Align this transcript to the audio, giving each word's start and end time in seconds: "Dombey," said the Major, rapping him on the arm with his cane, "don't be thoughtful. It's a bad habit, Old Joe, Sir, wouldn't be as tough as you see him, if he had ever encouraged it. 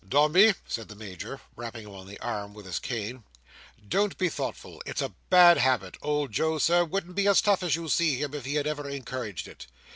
"Dombey," 0.09 0.55
said 0.67 0.87
the 0.87 0.95
Major, 0.95 1.41
rapping 1.55 1.85
him 1.85 1.93
on 1.93 2.07
the 2.07 2.17
arm 2.21 2.55
with 2.55 2.65
his 2.65 2.79
cane, 2.79 3.23
"don't 3.87 4.17
be 4.17 4.29
thoughtful. 4.29 4.81
It's 4.83 4.99
a 5.03 5.13
bad 5.29 5.59
habit, 5.59 5.95
Old 6.01 6.31
Joe, 6.31 6.57
Sir, 6.57 6.83
wouldn't 6.85 7.13
be 7.13 7.27
as 7.27 7.39
tough 7.39 7.61
as 7.61 7.75
you 7.75 7.87
see 7.87 8.19
him, 8.19 8.33
if 8.33 8.43
he 8.45 8.55
had 8.55 8.65
ever 8.65 8.89
encouraged 8.89 9.47
it. 9.47 9.67